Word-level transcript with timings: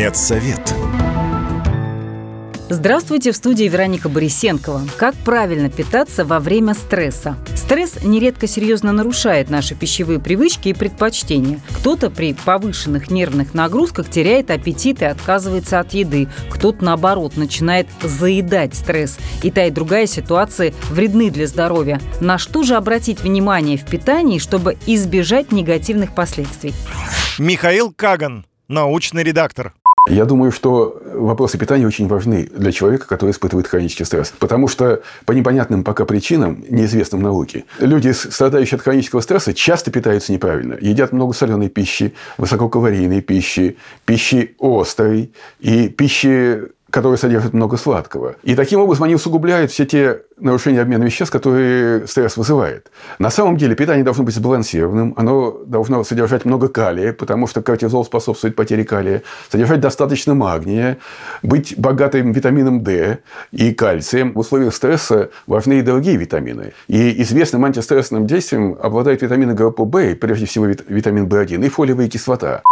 Медсовет. 0.00 0.74
Здравствуйте, 2.70 3.32
в 3.32 3.36
студии 3.36 3.64
Вероника 3.64 4.08
Борисенкова. 4.08 4.80
Как 4.96 5.14
правильно 5.14 5.68
питаться 5.68 6.24
во 6.24 6.40
время 6.40 6.72
стресса? 6.72 7.36
Стресс 7.54 8.02
нередко 8.02 8.46
серьезно 8.46 8.92
нарушает 8.92 9.50
наши 9.50 9.74
пищевые 9.74 10.18
привычки 10.18 10.68
и 10.68 10.72
предпочтения. 10.72 11.60
Кто-то 11.72 12.08
при 12.08 12.32
повышенных 12.32 13.10
нервных 13.10 13.52
нагрузках 13.52 14.08
теряет 14.08 14.50
аппетит 14.50 15.02
и 15.02 15.04
отказывается 15.04 15.80
от 15.80 15.92
еды. 15.92 16.28
Кто-то, 16.48 16.82
наоборот, 16.82 17.36
начинает 17.36 17.86
заедать 18.02 18.74
стресс. 18.74 19.18
И 19.42 19.50
та, 19.50 19.66
и 19.66 19.70
другая 19.70 20.06
ситуации 20.06 20.72
вредны 20.88 21.30
для 21.30 21.46
здоровья. 21.46 22.00
На 22.22 22.38
что 22.38 22.62
же 22.62 22.76
обратить 22.76 23.20
внимание 23.20 23.76
в 23.76 23.84
питании, 23.84 24.38
чтобы 24.38 24.78
избежать 24.86 25.52
негативных 25.52 26.14
последствий? 26.14 26.72
Михаил 27.38 27.92
Каган, 27.92 28.46
научный 28.66 29.24
редактор. 29.24 29.74
Я 30.08 30.24
думаю, 30.24 30.50
что 30.50 31.00
вопросы 31.14 31.58
питания 31.58 31.86
очень 31.86 32.08
важны 32.08 32.48
для 32.52 32.72
человека, 32.72 33.06
который 33.06 33.30
испытывает 33.30 33.68
хронический 33.68 34.04
стресс. 34.04 34.32
Потому 34.38 34.66
что 34.66 35.02
по 35.26 35.32
непонятным 35.32 35.84
пока 35.84 36.04
причинам, 36.06 36.64
неизвестным 36.68 37.22
науке, 37.22 37.64
люди, 37.78 38.10
страдающие 38.12 38.76
от 38.76 38.82
хронического 38.82 39.20
стресса, 39.20 39.52
часто 39.52 39.90
питаются 39.90 40.32
неправильно. 40.32 40.76
Едят 40.80 41.12
много 41.12 41.34
соленой 41.34 41.68
пищи, 41.68 42.14
высококалорийной 42.38 43.20
пищи, 43.20 43.76
пищи 44.06 44.56
острой 44.58 45.32
и 45.60 45.88
пищи 45.88 46.70
которые 46.90 47.18
содержат 47.18 47.52
много 47.52 47.76
сладкого. 47.76 48.36
И 48.42 48.54
таким 48.54 48.80
образом 48.80 49.04
они 49.04 49.14
усугубляют 49.14 49.70
все 49.70 49.86
те 49.86 50.22
нарушения 50.38 50.80
обмена 50.80 51.04
веществ, 51.04 51.32
которые 51.32 52.06
стресс 52.06 52.36
вызывает. 52.36 52.90
На 53.18 53.30
самом 53.30 53.56
деле 53.56 53.74
питание 53.74 54.04
должно 54.04 54.24
быть 54.24 54.34
сбалансированным, 54.34 55.14
оно 55.16 55.62
должно 55.66 56.02
содержать 56.04 56.44
много 56.44 56.68
калия, 56.68 57.12
потому 57.12 57.46
что 57.46 57.62
кортизол 57.62 58.04
способствует 58.04 58.56
потере 58.56 58.84
калия, 58.84 59.22
содержать 59.50 59.80
достаточно 59.80 60.34
магния, 60.34 60.98
быть 61.42 61.74
богатым 61.76 62.32
витамином 62.32 62.82
D 62.82 63.18
и 63.52 63.72
кальцием. 63.72 64.32
В 64.32 64.38
условиях 64.38 64.74
стресса 64.74 65.30
важны 65.46 65.80
и 65.80 65.82
другие 65.82 66.16
витамины. 66.16 66.72
И 66.88 67.22
известным 67.22 67.64
антистрессным 67.64 68.26
действием 68.26 68.76
обладают 68.80 69.22
витамины 69.22 69.54
группы 69.54 69.82
В, 69.82 70.14
прежде 70.14 70.46
всего 70.46 70.66
витамин 70.66 71.26
В1 71.26 71.64
и 71.64 71.68
фолиевая 71.68 72.08
кислота. 72.08 72.62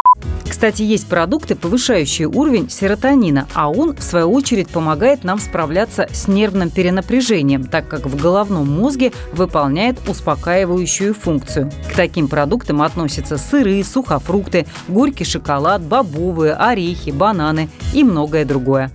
Кстати, 0.59 0.83
есть 0.83 1.07
продукты, 1.07 1.55
повышающие 1.55 2.27
уровень 2.27 2.69
серотонина, 2.69 3.47
а 3.55 3.71
он, 3.71 3.95
в 3.95 4.03
свою 4.03 4.33
очередь, 4.33 4.69
помогает 4.69 5.23
нам 5.23 5.39
справляться 5.39 6.09
с 6.13 6.27
нервным 6.27 6.71
перенапряжением, 6.71 7.65
так 7.65 7.87
как 7.87 8.07
в 8.07 8.21
головном 8.21 8.69
мозге 8.69 9.13
выполняет 9.33 9.99
успокаивающую 10.09 11.15
функцию. 11.15 11.71
К 11.89 11.95
таким 11.95 12.27
продуктам 12.27 12.83
относятся 12.83 13.39
сыры, 13.39 13.85
сухофрукты, 13.85 14.67
горький 14.89 15.25
шоколад, 15.25 15.83
бобовые, 15.83 16.55
орехи, 16.55 17.11
бананы 17.11 17.69
и 17.93 18.03
многое 18.03 18.45
другое. 18.45 18.91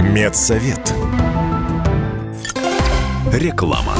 Медсовет. 0.00 0.94
Реклама. 3.30 3.92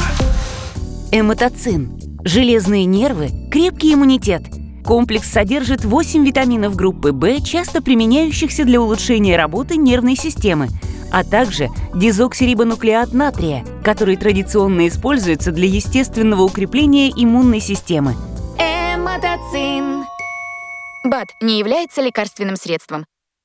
Эмотоцин. 1.12 2.00
Железные 2.24 2.86
нервы, 2.86 3.28
крепкий 3.50 3.92
иммунитет– 3.92 4.42
Комплекс 4.86 5.28
содержит 5.28 5.84
8 5.84 6.24
витаминов 6.24 6.76
группы 6.76 7.10
В, 7.10 7.40
часто 7.40 7.82
применяющихся 7.82 8.64
для 8.64 8.80
улучшения 8.80 9.36
работы 9.36 9.76
нервной 9.76 10.14
системы, 10.14 10.68
а 11.10 11.24
также 11.24 11.70
дезоксирибонуклеат 11.92 13.12
натрия, 13.12 13.64
который 13.82 14.16
традиционно 14.16 14.86
используется 14.86 15.50
для 15.50 15.66
естественного 15.66 16.42
укрепления 16.42 17.10
иммунной 17.10 17.58
системы. 17.58 18.14
Эмотоцин. 18.58 20.04
БАД 21.02 21.30
не 21.40 21.58
является 21.58 22.00
лекарственным 22.00 22.54
средством. 22.54 23.06